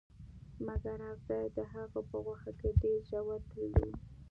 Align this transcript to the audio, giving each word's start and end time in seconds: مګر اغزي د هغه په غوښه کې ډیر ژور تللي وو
مګر 0.65 0.97
اغزي 1.11 1.43
د 1.57 1.59
هغه 1.73 1.99
په 2.09 2.17
غوښه 2.25 2.51
کې 2.59 2.69
ډیر 2.81 2.99
ژور 3.09 3.39
تللي 3.51 3.85
وو 3.89 3.95